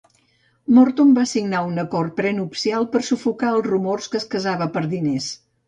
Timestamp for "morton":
0.77-1.11